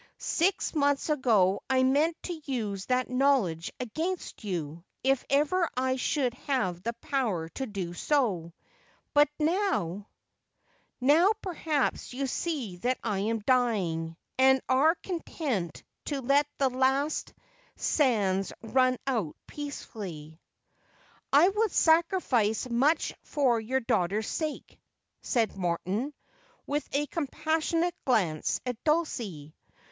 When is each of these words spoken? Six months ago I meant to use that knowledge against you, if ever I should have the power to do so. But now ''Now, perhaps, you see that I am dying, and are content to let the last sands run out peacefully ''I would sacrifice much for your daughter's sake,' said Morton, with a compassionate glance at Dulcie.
Six 0.17 0.73
months 0.73 1.11
ago 1.11 1.61
I 1.69 1.83
meant 1.83 2.17
to 2.23 2.41
use 2.45 2.87
that 2.87 3.07
knowledge 3.07 3.71
against 3.79 4.43
you, 4.43 4.83
if 5.03 5.23
ever 5.29 5.69
I 5.77 5.95
should 5.97 6.33
have 6.49 6.81
the 6.81 6.93
power 6.93 7.49
to 7.49 7.67
do 7.67 7.93
so. 7.93 8.51
But 9.13 9.29
now 9.37 10.07
''Now, 11.01 11.33
perhaps, 11.43 12.15
you 12.15 12.25
see 12.25 12.77
that 12.77 12.97
I 13.03 13.19
am 13.19 13.41
dying, 13.41 14.17
and 14.39 14.59
are 14.67 14.95
content 15.03 15.83
to 16.05 16.19
let 16.19 16.47
the 16.57 16.71
last 16.71 17.35
sands 17.75 18.51
run 18.63 18.97
out 19.05 19.35
peacefully 19.45 20.39
''I 21.31 21.47
would 21.47 21.71
sacrifice 21.71 22.67
much 22.67 23.13
for 23.21 23.59
your 23.59 23.81
daughter's 23.81 24.27
sake,' 24.27 24.79
said 25.21 25.55
Morton, 25.55 26.11
with 26.65 26.89
a 26.91 27.05
compassionate 27.05 27.93
glance 28.03 28.59
at 28.65 28.83
Dulcie. 28.83 29.53